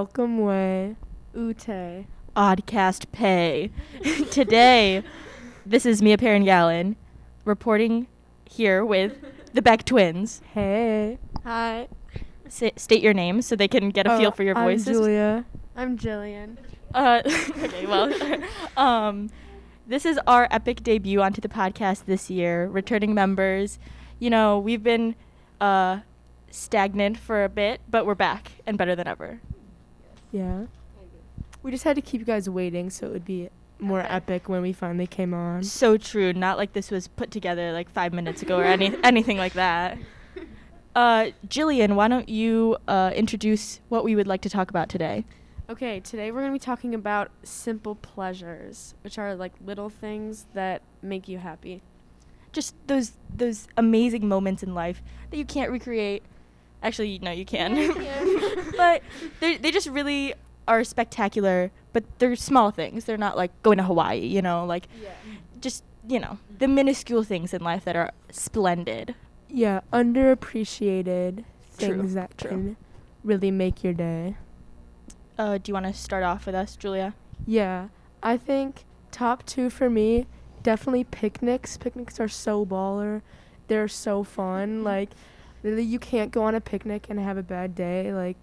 [0.00, 0.94] Elcom Way.
[1.34, 2.04] Ute.
[2.36, 3.70] Oddcast Pay.
[4.30, 5.02] Today,
[5.64, 6.96] this is Mia Perrin Gallon
[7.46, 8.06] reporting
[8.44, 9.16] here with
[9.54, 10.42] the Beck twins.
[10.52, 11.16] Hey.
[11.44, 11.88] Hi,
[12.44, 14.76] S- state your name so they can get a feel Oh, for your I'm.
[14.78, 15.46] Julia.
[15.74, 16.58] I'm Jillian.
[16.92, 18.12] Uh, okay, well,
[18.76, 19.30] um,
[19.86, 22.66] this is our epic debut onto the podcast this year.
[22.66, 23.78] Returning members,
[24.18, 25.14] you know, we've been
[25.58, 26.00] uh,
[26.50, 29.40] stagnant for a bit, but we're back and better than ever.
[30.36, 30.66] Yeah.
[31.62, 33.48] We just had to keep you guys waiting so it would be
[33.78, 35.64] more epic when we finally came on.
[35.64, 36.34] So true.
[36.34, 39.98] Not like this was put together like five minutes ago or any anything like that.
[40.96, 45.26] Uh, Jillian, why don't you uh, introduce what we would like to talk about today?
[45.68, 50.46] Okay, today we're going to be talking about simple pleasures, which are like little things
[50.54, 51.82] that make you happy.
[52.50, 56.22] Just those those amazing moments in life that you can't recreate.
[56.86, 57.76] Actually, no, you can.
[57.76, 58.24] Yeah,
[58.76, 59.02] but
[59.40, 60.34] they they just really
[60.68, 61.72] are spectacular.
[61.92, 63.04] But they're small things.
[63.06, 64.18] They're not like going to Hawaii.
[64.24, 65.10] You know, like Yeah.
[65.60, 69.14] just you know the minuscule things in life that are splendid.
[69.48, 71.44] Yeah, underappreciated
[71.78, 72.50] True, things that true.
[72.50, 72.76] can
[73.24, 74.36] really make your day.
[75.38, 77.14] Uh, do you want to start off with us, Julia?
[77.46, 77.88] Yeah,
[78.22, 80.26] I think top two for me,
[80.62, 81.76] definitely picnics.
[81.76, 83.22] Picnics are so baller.
[83.68, 84.82] They're so fun.
[84.84, 85.35] Like, literally,
[85.74, 88.12] you can't go on a picnic and have a bad day.
[88.12, 88.36] Like,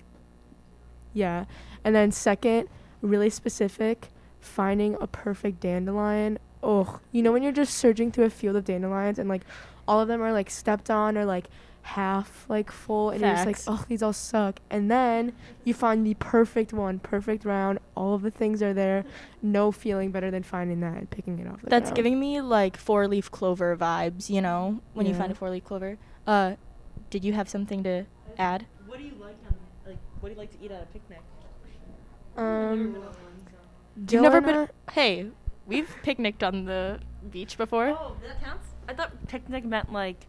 [1.13, 1.45] yeah.
[1.83, 2.69] And then second,
[3.01, 6.39] really specific, finding a perfect dandelion.
[6.61, 9.43] Oh, you know when you're just searching through a field of dandelions and like
[9.85, 11.47] all of them are like stepped on or like
[11.83, 14.59] half like full and you're just like, oh, these all suck.
[14.69, 17.79] And then you find the perfect one, perfect round.
[17.95, 19.05] All of the things are there.
[19.41, 21.61] No feeling better than finding that and picking it off.
[21.63, 21.95] That's ground.
[21.95, 25.65] giving me like four leaf clover vibes, you know, when you find a four leaf
[25.65, 25.97] clover.
[26.25, 26.55] Uh,
[27.13, 28.05] did you have something to
[28.39, 28.65] add?
[28.87, 29.53] What do you like on
[29.85, 31.19] like what do you like to eat at a picnic?
[32.35, 32.95] Um,
[33.95, 34.67] You've never been.
[34.91, 35.27] Hey,
[35.67, 37.89] we've picnicked on the beach before.
[37.89, 38.65] Oh, that counts.
[38.89, 40.25] I thought picnic meant like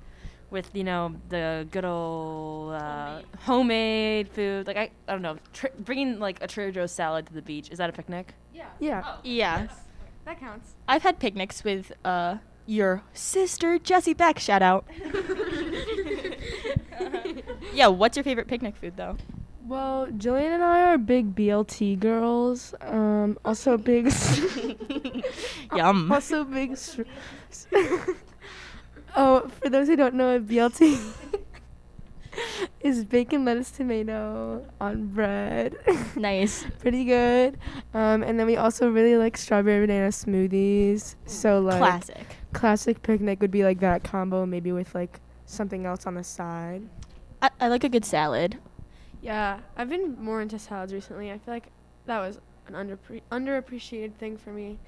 [0.51, 4.67] with you know the good old uh, homemade food.
[4.67, 7.71] Like I, I don't know, tr- bringing like a Trader Joe's salad to the beach.
[7.71, 8.35] Is that a picnic?
[8.53, 8.67] Yeah.
[8.79, 9.17] Yeah.
[9.23, 9.69] Yeah,
[10.27, 10.75] That counts.
[10.87, 12.37] I've had picnics with uh
[12.67, 14.39] your sister Jessie Beck.
[14.39, 14.85] Shout out.
[17.75, 19.17] yeah, what's your favorite picnic food though?
[19.67, 22.75] Well, Jillian and I are big BLT girls.
[22.83, 24.13] Um, also big.
[25.75, 26.13] Yum.
[26.13, 26.77] Also big.
[26.77, 27.03] str-
[29.17, 31.01] oh, for those who don't know, a BLT
[32.81, 35.77] is bacon, lettuce, tomato on bread.
[36.17, 36.67] Nice.
[36.81, 37.57] Pretty good.
[37.95, 41.15] Um, and then we also really like strawberry banana smoothies.
[41.27, 42.37] So like Classic.
[42.53, 46.83] classic picnic would be like that combo, maybe with like something else on the side.
[47.43, 48.59] I, I like a good salad.
[49.21, 51.31] Yeah, I've been more into salads recently.
[51.31, 51.69] I feel like
[52.07, 54.79] that was an underpre- underappreciated thing for me.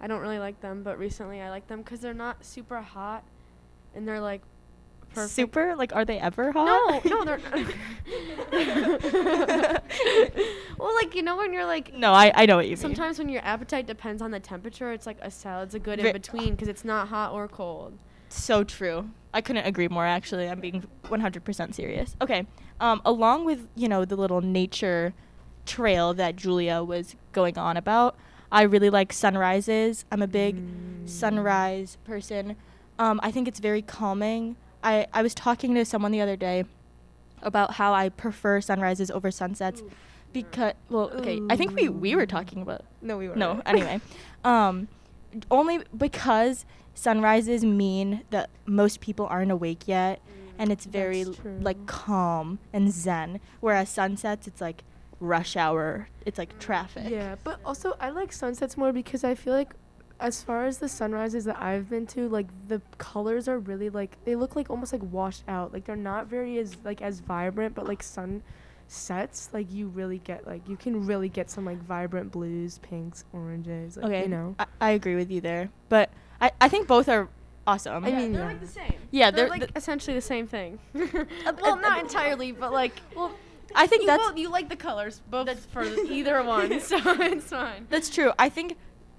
[0.00, 3.24] I don't really like them, but recently I like them because they're not super hot,
[3.94, 4.42] and they're like
[5.14, 5.34] perfect.
[5.34, 5.74] Super?
[5.74, 7.04] Like, are they ever hot?
[7.04, 7.40] No, no, they're.
[10.78, 11.94] well, like you know when you're like.
[11.94, 12.76] No, I, I know what you mean.
[12.76, 16.08] Sometimes when your appetite depends on the temperature, it's like a salad's a good Ve-
[16.08, 17.98] in between because it's not hot or cold.
[18.28, 19.10] So true.
[19.34, 20.06] I couldn't agree more.
[20.06, 22.16] Actually, I'm being 100% serious.
[22.20, 22.46] Okay.
[22.80, 25.12] Um, along with you know the little nature
[25.66, 28.16] trail that Julia was going on about,
[28.50, 30.04] I really like sunrises.
[30.10, 30.62] I'm a big
[31.04, 32.56] sunrise person.
[32.98, 34.56] Um, I think it's very calming.
[34.82, 36.64] I I was talking to someone the other day
[37.42, 39.82] about how I prefer sunrises over sunsets
[40.32, 43.36] because well, okay, I think we we were talking about No, we were.
[43.36, 44.00] no, anyway.
[44.44, 44.86] Um,
[45.50, 50.54] only because sunrises mean that most people aren't awake yet, mm.
[50.58, 53.40] and it's very like calm and zen.
[53.60, 54.84] Whereas sunsets, it's like
[55.20, 56.08] rush hour.
[56.26, 57.08] It's like traffic.
[57.08, 59.74] Yeah, but also I like sunsets more because I feel like
[60.20, 64.16] as far as the sunrises that I've been to, like the colors are really like
[64.24, 65.72] they look like almost like washed out.
[65.72, 68.42] Like they're not very as like as vibrant, but like sun
[68.88, 73.24] sets, like you really get like you can really get some like vibrant blues, pinks,
[73.32, 73.96] oranges.
[73.96, 74.22] Like, Okay.
[74.22, 74.56] you know.
[74.58, 77.28] I, I agree with you there, but I, I think both are
[77.66, 78.04] awesome.
[78.04, 78.48] I mean, they're yeah.
[78.48, 78.94] like the same.
[79.10, 80.78] Yeah, they're, they're like the- essentially the same thing.
[80.94, 83.32] uh, well, not entirely, but like well.
[83.74, 87.50] I think you, that's well, you like the colors both for either one, so it's
[87.50, 87.86] fine.
[87.90, 88.32] That's true.
[88.38, 88.76] I think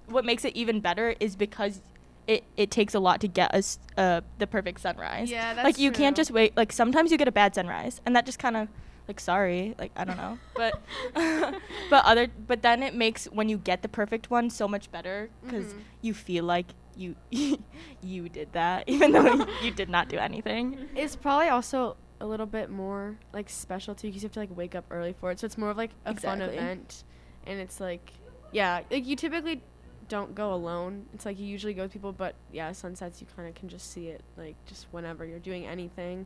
[0.07, 1.81] what makes it even better is because
[2.25, 5.29] it, it takes a lot to get us uh, the perfect sunrise.
[5.29, 6.57] Yeah, like that's you can't just wait.
[6.57, 8.67] Like sometimes you get a bad sunrise, and that just kind of
[9.09, 10.79] like sorry, like I don't know, but
[11.89, 15.29] but other but then it makes when you get the perfect one so much better
[15.43, 15.81] because Mhm.
[16.01, 17.15] you feel like you
[18.01, 20.87] you did that even though you did not do anything.
[20.95, 24.55] It's probably also a little bit more like special too because you have to like
[24.55, 25.39] wake up early for it.
[25.39, 27.03] So it's more of like a fun event,
[27.47, 28.13] and it's like
[28.51, 29.61] yeah, like you typically
[30.07, 31.05] don't go alone.
[31.13, 33.91] It's like you usually go with people, but yeah, sunsets you kind of can just
[33.91, 36.25] see it like just whenever you're doing anything.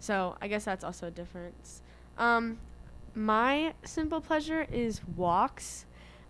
[0.00, 1.80] So I guess that's also a difference.
[2.18, 2.58] Um,
[3.14, 5.86] my simple pleasure is walks.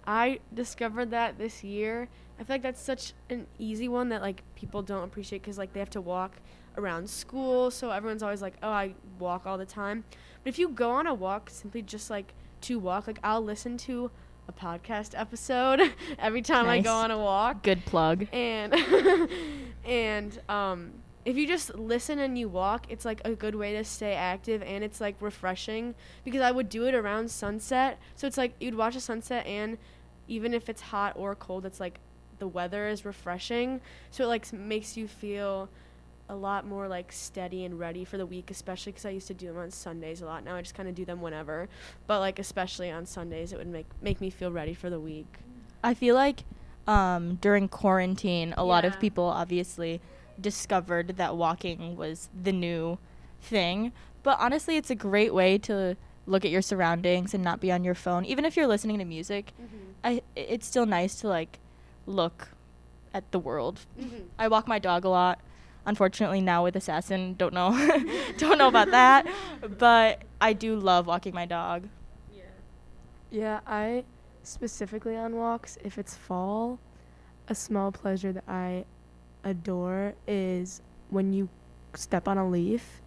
[0.06, 2.08] I discovered that this year.
[2.38, 5.72] I feel like that's such an easy one that like people don't appreciate because like
[5.72, 6.32] they have to walk
[6.76, 10.04] around school, so everyone's always like, "Oh, I walk all the time."
[10.42, 13.76] But if you go on a walk simply just like to walk, like I'll listen
[13.78, 14.10] to
[14.48, 15.80] a podcast episode
[16.18, 18.26] every time I go on a walk Good plug.
[18.32, 18.74] and
[19.84, 20.92] and um
[21.24, 24.62] if you just listen and you walk it's like a good way to stay active
[24.62, 25.94] and it's like refreshing
[26.24, 27.98] because i would do it around sunset.
[28.14, 29.78] So it's like you'd watch a sunset and
[30.28, 31.98] even if it's hot or cold it's like
[32.38, 33.80] the weather is refreshing.
[34.10, 35.68] So it like makes you feel
[36.28, 39.34] a lot more like steady and ready for the week especially because i used to
[39.34, 40.44] do them on sundays a lot.
[40.44, 41.68] Now i just kind of do them whenever.
[42.06, 45.38] But like especially on sundays it would make make me feel ready for the week.
[45.82, 46.44] I feel like
[46.86, 50.00] um, during quarantine, a lot of people obviously
[50.40, 52.98] discovered that walking was the new
[53.40, 53.92] thing.
[54.22, 55.96] But honestly, it's a great way to
[56.26, 58.24] look at your surroundings and not be on your phone.
[58.24, 59.76] Even if you're listening to music, mm-hmm.
[60.02, 61.58] I it's still nice to like
[62.06, 62.48] look
[63.12, 63.80] at the world.
[64.00, 64.24] Mm-hmm.
[64.38, 65.40] I walk my dog a lot.
[65.86, 67.70] Unfortunately, now with Assassin, don't know,
[68.38, 69.26] don't know about that.
[69.78, 71.88] But I do love walking my dog.
[72.34, 72.42] Yeah.
[73.30, 74.04] Yeah, I
[74.42, 76.78] specifically on walks, if it's fall,
[77.48, 78.84] a small pleasure that I
[79.44, 81.48] adore is when you
[81.94, 83.00] step on a leaf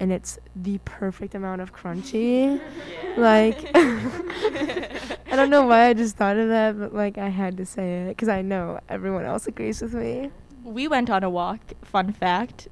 [0.00, 2.60] and it's the perfect amount of crunchy.
[3.16, 7.66] Like, I don't know why I just thought of that, but like I had to
[7.66, 10.30] say it because I know everyone else agrees with me.
[10.62, 11.58] We went on a walk.
[11.82, 12.68] Fun fact.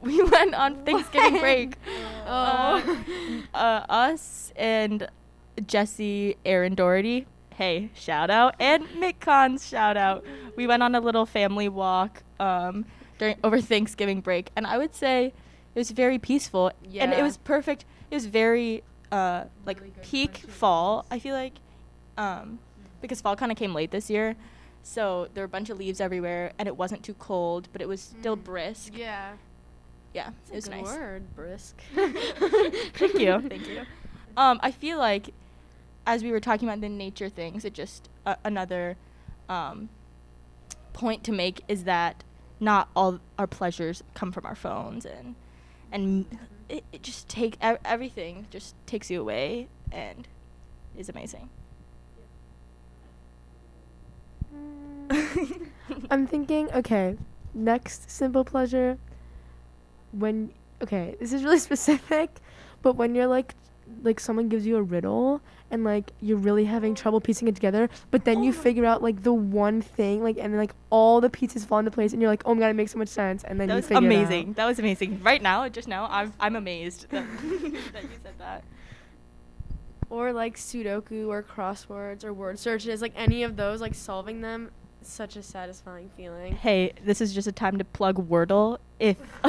[0.00, 1.74] We went on Thanksgiving break.
[2.26, 3.46] Oh.
[3.52, 5.08] Uh, uh, us and
[5.66, 7.26] Jesse, Aaron Doherty.
[7.58, 8.54] Hey, shout out.
[8.60, 10.24] And Mick shout out.
[10.54, 12.84] We went on a little family walk um,
[13.18, 16.70] during over Thanksgiving break, and I would say it was very peaceful.
[16.88, 17.02] yeah.
[17.02, 17.84] And it was perfect.
[18.12, 21.04] It was very uh, like Really peak fall.
[21.10, 21.54] I feel like
[22.16, 22.60] um,
[23.02, 24.36] because fall kind of came late this year.
[24.84, 27.88] So there were a bunch of leaves everywhere, and it wasn't too cold, but it
[27.88, 28.44] was still Mm.
[28.44, 28.96] brisk.
[28.96, 29.32] yeah
[30.14, 30.84] Yeah, it was Good nice.
[30.86, 31.76] word, brisk.
[31.94, 33.40] Thank you.
[33.48, 33.82] Thank you.
[34.36, 35.30] Um, I feel like
[36.08, 38.96] as we were talking about the nature things, it just uh, another
[39.46, 39.90] um,
[40.94, 42.24] point to make is that
[42.58, 45.36] not all our pleasures come from our phones and
[45.92, 46.38] and
[46.68, 50.26] it, it just take ev- everything just takes you away and
[50.96, 51.50] is amazing.
[56.10, 57.18] I'm thinking, okay,
[57.52, 58.96] next simple pleasure.
[60.12, 60.52] When
[60.82, 62.30] okay, this is really specific,
[62.80, 63.54] but when you're like,
[64.02, 65.40] like someone gives you a riddle
[65.70, 69.02] and like you're really having trouble piecing it together, but then you oh figure out
[69.02, 72.22] like the one thing, like and then like all the pieces fall into place, and
[72.22, 73.86] you're like, oh my god, it makes so much sense, and then that you was
[73.86, 74.46] figure amazing.
[74.46, 74.56] It out.
[74.56, 75.20] That was amazing.
[75.22, 78.64] Right now, just now, I'm I'm amazed that, that you said that.
[80.10, 84.70] or like Sudoku or crosswords or word searches, like any of those, like solving them,
[85.02, 86.56] such a satisfying feeling.
[86.56, 88.78] Hey, this is just a time to plug Wordle.
[88.98, 89.16] If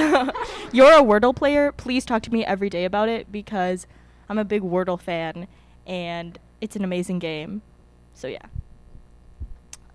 [0.73, 3.87] you're a Wordle player, please talk to me every day about it because
[4.29, 5.47] I'm a big Wordle fan
[5.87, 7.61] and it's an amazing game.
[8.13, 8.45] So yeah.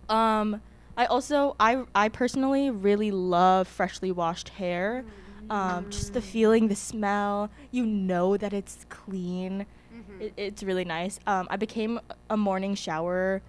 [0.08, 0.60] Um
[0.96, 5.04] I also I I personally really love freshly washed hair.
[5.50, 9.66] Um just the feeling, the smell, you know that it's clean.
[10.20, 11.18] It, it's really nice.
[11.26, 12.00] Um, I became
[12.30, 13.42] a morning shower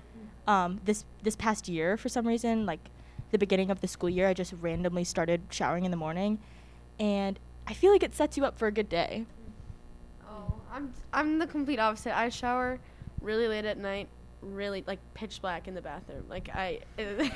[0.47, 2.65] um, this this past year for some reason.
[2.65, 2.79] Like
[3.31, 6.39] the beginning of the school year, I just randomly started showering in the morning,
[6.99, 9.25] and I feel like it sets you up for a good day.
[10.75, 12.15] I'm I'm the complete opposite.
[12.15, 12.79] I shower
[13.21, 14.09] really late at night,
[14.41, 16.25] really like pitch black in the bathroom.
[16.29, 17.31] Like I, like,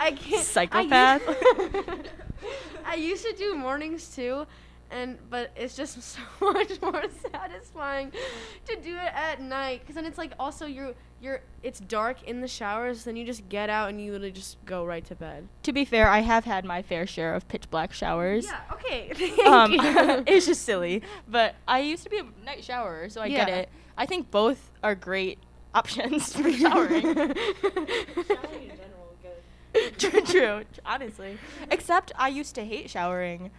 [0.00, 0.44] I can't.
[0.44, 1.22] Psychopath.
[1.26, 1.34] I
[1.74, 2.08] used,
[2.84, 4.46] I used to do mornings too,
[4.92, 7.02] and but it's just so much more
[7.32, 8.12] satisfying
[8.66, 12.40] to do it at night because then it's like also you're you're it's dark in
[12.40, 15.48] the showers, then you just get out and you literally just go right to bed.
[15.62, 18.46] to be fair, I have had my fair share of pitch black showers.
[18.46, 18.60] Yeah.
[18.72, 19.10] Okay.
[19.46, 19.72] um,
[20.26, 23.68] it's just silly, but I used to be a night shower, so I get it.
[23.96, 25.38] I think both are great
[25.74, 27.02] options for showering.
[27.02, 27.34] showering
[28.62, 29.98] in general good.
[29.98, 31.38] true, true, honestly.
[31.70, 33.50] Except I used to hate showering,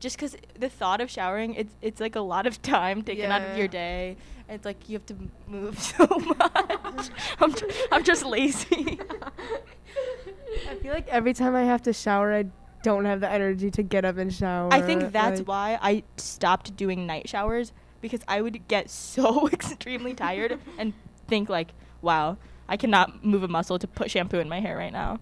[0.00, 3.42] just because the thought of showering, it's it's like a lot of time taken out
[3.42, 4.16] of your day.
[4.52, 5.16] And it's like you have to
[5.46, 7.08] move so much.
[7.40, 9.00] I'm, ju- I'm just lazy.
[10.68, 12.44] I feel like every time I have to shower, I
[12.82, 14.68] don't have the energy to get up and shower.
[14.70, 19.48] I think that's like- why I stopped doing night showers because I would get so
[19.52, 20.92] extremely tired and
[21.28, 21.68] think like,
[22.02, 22.36] wow,
[22.68, 25.18] I cannot move a muscle to put shampoo in my hair right now.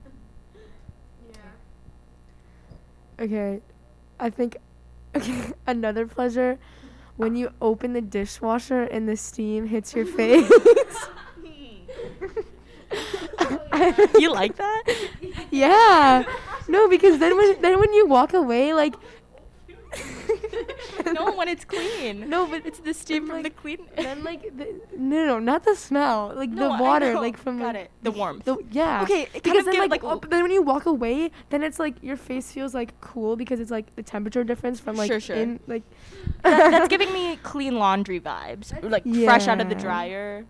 [1.30, 1.36] Yeah.
[3.26, 3.60] Okay,
[4.18, 4.56] I think
[5.14, 6.58] okay, another pleasure
[7.20, 10.50] when you open the dishwasher and the steam hits your face.
[14.18, 14.82] you like that?
[15.50, 16.24] yeah.
[16.66, 18.94] No, because then when then when you walk away, like.
[21.18, 22.28] no, when it's clean.
[22.28, 23.78] No, but it's the steam from like, the clean.
[23.96, 27.58] then like the, no, no, no, not the smell, like No, the water, like from
[27.58, 27.90] Got like, it.
[28.02, 28.44] The warmth.
[28.44, 29.02] The, yeah.
[29.02, 32.16] Okay, because then like, like, oh, then when you walk away, then it's like your
[32.16, 35.36] face feels like cool because it's like the temperature difference from like Sure, sure.
[35.36, 35.82] in like.
[36.42, 40.44] that, that's giving me clean laundry vibes, like fresh out of the dryer.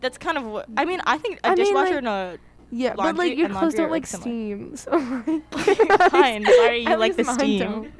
[0.00, 1.00] That's kind of what I mean.
[1.06, 2.38] I think a I mean, dishwasher like- and a
[2.70, 5.54] Yeah, but like your clothes don't like, like steam, so like.
[6.10, 7.58] Fine, sorry you like the steam.
[7.60, 7.92] don't.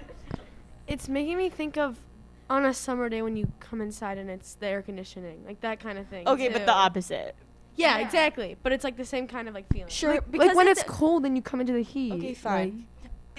[0.86, 1.98] It's making me think of
[2.50, 5.80] on a summer day when you come inside and it's the air conditioning, like that
[5.80, 6.28] kind of thing.
[6.28, 7.34] okay, but the opposite.
[7.76, 8.04] Yeah, Yeah.
[8.04, 8.56] exactly.
[8.62, 9.88] But it's like the same kind of like feeling.
[9.88, 12.12] Sure, Like, because like when it- it's cold and you come into the heat.
[12.12, 12.86] Okay, like- fine.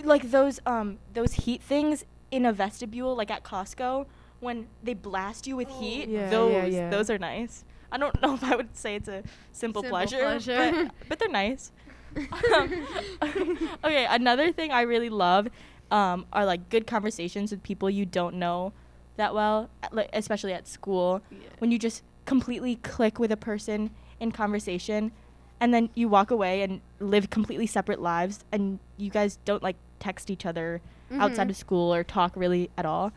[0.03, 4.07] Like, those um those heat things in a vestibule, like at Costco,
[4.41, 6.09] when they blast you with heat.
[6.09, 6.89] Yeah, yeah, those yeah.
[6.89, 7.63] those are nice.
[7.91, 9.23] I don't know if I would say it's a
[9.53, 10.71] simple, Simple pleasure, pleasure.
[10.83, 11.71] But, but they're nice.
[12.17, 12.87] um,
[13.85, 15.47] okay, another thing I really love
[15.91, 18.73] um, are like good conversations with people you don't know
[19.17, 21.21] that well, like, especially at school
[21.59, 25.11] when you just completely click with a person in conversation
[25.59, 29.77] and then you walk away and live completely separate lives and you guys don't like
[29.99, 31.51] text each other outside Mhm.
[31.51, 33.11] of school or talk really at all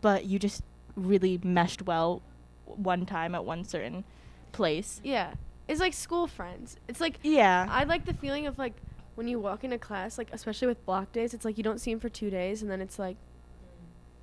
[0.00, 0.62] but you just
[0.96, 2.20] really meshed well
[2.64, 4.02] one time at one certain
[4.52, 5.34] place Yeah.
[5.68, 6.78] It's like school friends.
[6.88, 8.72] It's like yeah I like the feeling of like
[9.18, 11.90] when you walk into class, like especially with block days, it's like you don't see
[11.92, 13.16] them for two days, and then it's like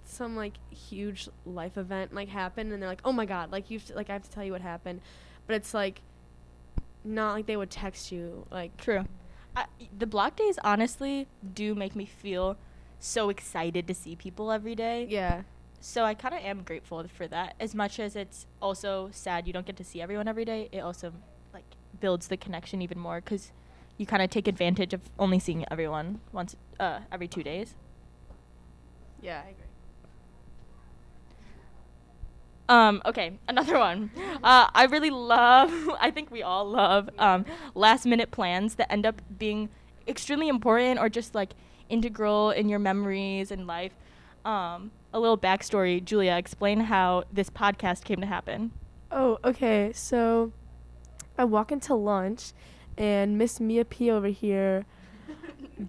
[0.05, 3.81] some like huge life event like happened, and they're like, oh my god, like you
[3.93, 5.01] like I have to tell you what happened,
[5.47, 5.99] but it's like
[7.03, 9.03] not like they would text you like true.
[9.53, 9.65] I,
[9.99, 12.55] the block days honestly do make me feel
[12.97, 15.07] so excited to see people every day.
[15.09, 15.41] Yeah.
[15.81, 17.55] So I kind of am grateful for that.
[17.59, 20.79] As much as it's also sad you don't get to see everyone every day, it
[20.79, 21.11] also
[21.53, 21.65] like
[21.99, 23.51] builds the connection even more because
[23.97, 27.75] you kind of take advantage of only seeing everyone once uh, every two days.
[29.21, 29.65] yeah I agree.
[32.67, 34.11] Um, okay, another one.
[34.43, 39.03] Uh, I really love, I think we all love um, last minute plans that end
[39.03, 39.69] up being
[40.07, 41.53] extremely important or just like
[41.89, 43.93] integral in your memories and life.
[44.43, 48.71] Um, a little backstory, Julia, explain how this podcast came to happen.
[49.11, 49.91] Oh, okay.
[49.95, 50.51] So
[51.39, 52.51] I walk into lunch
[52.97, 54.85] and Miss Mia P over here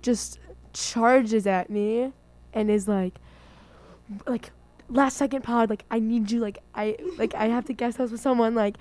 [0.02, 0.38] just
[0.72, 2.12] charges at me
[2.52, 3.14] and is like
[4.26, 4.50] like
[4.88, 8.10] last second pod like I need you like I like I have to guest house
[8.10, 8.76] with someone like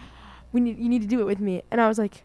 [0.51, 1.63] we need you need to do it with me.
[1.72, 2.24] And I was like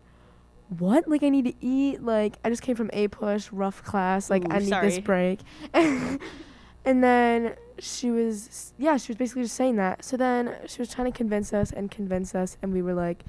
[0.78, 1.08] what?
[1.08, 2.02] Like I need to eat?
[2.02, 4.30] Like I just came from APUSH rough class.
[4.30, 4.88] Like Ooh, I need sorry.
[4.88, 5.40] this break.
[6.82, 10.02] And then she was yeah she was basically just saying that.
[10.02, 12.56] So then she was trying to convince us and convince us.
[12.62, 13.24] And we were like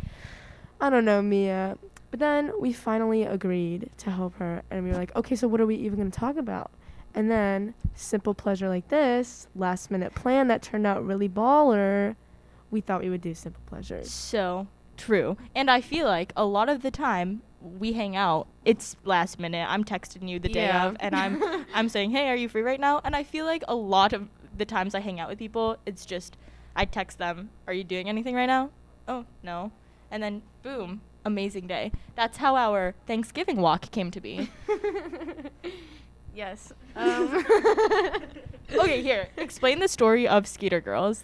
[0.82, 1.78] i don't know mia
[2.12, 5.60] but then we finally agreed to help her and we were like okay so what
[5.62, 6.70] are we even going to talk about
[7.16, 12.16] and then simple pleasure like this last minute plan that turned out really baller
[12.70, 15.36] we thought we would do simple pleasures So true.
[15.56, 19.66] And I feel like a lot of the time we hang out, it's last minute.
[19.70, 20.88] I'm texting you the day Yeah.
[20.88, 21.42] of and I'm
[21.74, 24.30] I'm saying, "Hey, are you free right now?" And I feel like a lot of
[24.56, 26.38] the times I hang out with people, it's just
[26.76, 28.70] I text them, "Are you doing anything right now?"
[29.08, 29.72] "Oh, no."
[30.10, 31.92] And then boom, amazing day.
[32.16, 34.50] That's how our Thanksgiving walk came to be.
[36.34, 37.46] yes um,
[38.74, 39.28] okay, here.
[39.38, 41.24] Explain the story of Skater Girls.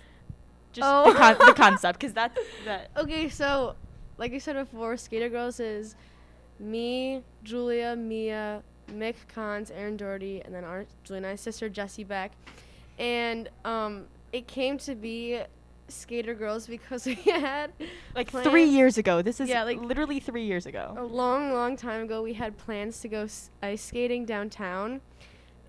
[0.73, 1.11] Just Oh.
[1.11, 3.75] the, con- the concept cuz that's that Okay, so
[4.17, 5.95] like I said before, Skater Girls is
[6.59, 12.03] me, Julia, Mia, Mick Cons, Aaron Doherty, and then our Julia and I's sister Jessie
[12.03, 12.31] Beck.
[12.97, 15.41] And um, it came to be
[15.89, 17.71] Skater Girls because we had
[18.15, 19.21] like plans- 3 years ago.
[19.21, 20.95] This is Yeah, like- literally 3 years ago.
[20.97, 22.21] a long, long time ago.
[22.21, 25.01] We had plans to go s- ice skating downtown,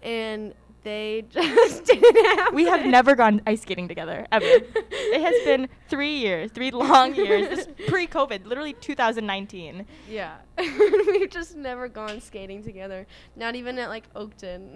[0.02, 2.54] and they just didn't happen.
[2.54, 4.44] We have never gone ice skating together ever.
[4.46, 7.48] it has been three years, three long years.
[7.48, 9.86] This is pre-COVID, literally 2019.
[10.08, 10.36] Yeah.
[10.58, 13.06] We've just never gone skating together.
[13.36, 14.72] Not even at like Oakton.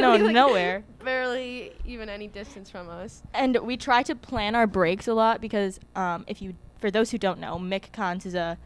[0.00, 0.84] No, like, nowhere.
[1.04, 3.22] Barely even any distance from us.
[3.34, 7.10] And we try to plan our breaks a lot because, um, if you, for those
[7.10, 8.58] who don't know, Mick Cons is a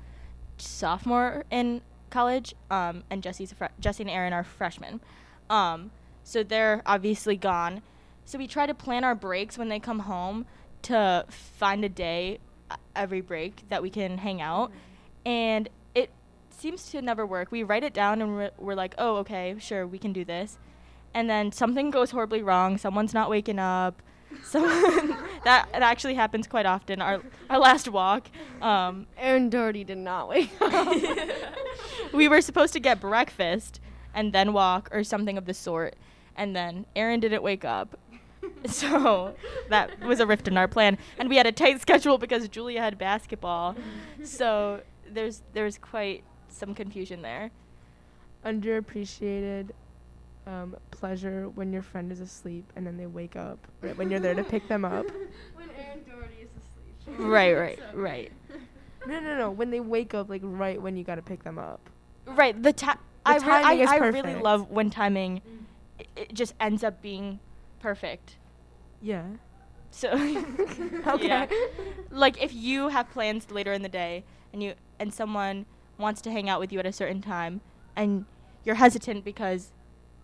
[0.59, 5.00] sophomore in college, um, and Jesse's a fre- Jesse and Aaron are freshmen.
[5.50, 5.90] Um,
[6.25, 7.83] so they're obviously gone.
[8.25, 10.47] So we try to plan our breaks when they come home
[10.83, 12.38] to find a day
[12.71, 14.73] uh, every break that we can hang out.
[15.25, 16.11] And it
[16.50, 17.52] seems to never work.
[17.52, 20.59] We write it down and we're, we're like, oh, okay, sure, we can do this.
[21.12, 22.78] And then something goes horribly wrong.
[22.78, 24.02] Someone's not waking up.
[24.43, 27.00] Someone that it actually happens quite often.
[27.00, 28.28] Our our last walk,
[28.61, 30.93] um, Aaron Doherty did not wake up.
[32.12, 33.78] we were supposed to get breakfast
[34.12, 35.95] and then walk or something of the sort.
[36.37, 37.99] And then Aaron didn't wake up.
[38.67, 39.35] So
[39.69, 40.97] that was a rift in our plan.
[41.19, 43.76] And we had a tight schedule because Julia had basketball.
[44.23, 47.50] So there's there's quite some confusion there.
[48.45, 49.71] Underappreciated
[50.47, 54.21] um, pleasure when your friend is asleep and then they wake up right when you're
[54.21, 55.07] there to pick them up.
[55.55, 57.19] when Aaron Doherty is asleep.
[57.19, 58.33] Right, right, right.
[59.07, 59.50] No, no, no.
[59.50, 61.81] When they wake up, like right when you gotta pick them up.
[62.26, 62.61] Right.
[62.62, 65.43] The, ta- I, re- timing is I, I really love when timing it,
[66.16, 67.40] it just ends up being
[67.80, 68.37] perfect.
[69.00, 69.25] Yeah.
[69.90, 70.11] So
[71.06, 71.26] Okay.
[71.26, 71.47] yeah.
[72.11, 75.66] Like if you have plans later in the day and you and someone
[75.99, 77.61] wants to hang out with you at a certain time
[77.97, 78.25] and
[78.64, 79.73] you're hesitant because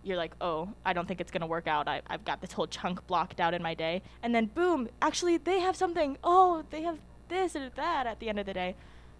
[0.03, 1.87] you're like, oh, I don't think it's gonna work out.
[1.87, 5.37] I, I've got this whole chunk blocked out in my day, and then boom, actually
[5.37, 6.17] they have something.
[6.23, 8.75] Oh, they have this or that at the end of the day.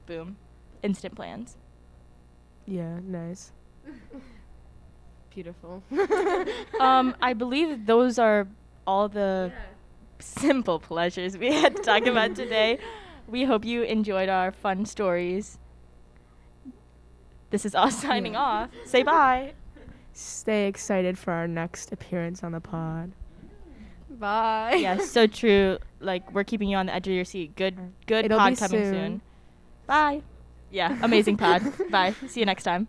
[0.08, 0.38] Boom,
[0.82, 1.58] instant plans.
[2.66, 3.00] Yeah.
[3.04, 3.52] Nice.
[5.34, 5.82] Beautiful.
[6.80, 8.48] um, I believe those are
[8.86, 9.52] all the
[10.20, 12.80] simple pleasures we had to talk about today.
[13.28, 15.58] We hope you enjoyed our fun stories.
[17.50, 18.40] This is us signing Yeah.
[18.42, 18.70] off.
[18.86, 19.54] Say bye.
[20.14, 23.14] Stay excited for our next appearance on the pod.
[24.10, 24.76] Bye.
[24.76, 25.78] yes, so true.
[26.02, 27.56] Like we're keeping you on the edge of your seat.
[27.56, 28.94] Good, good It'll pod coming soon.
[28.94, 29.22] soon.
[29.88, 30.22] Bye.
[30.70, 31.64] Yeah, amazing pod.
[31.90, 32.14] bye.
[32.28, 32.88] See you next time.